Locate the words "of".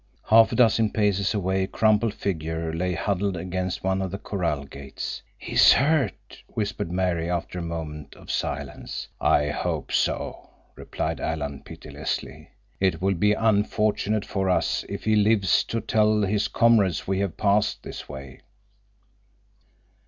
4.01-4.09, 8.15-8.31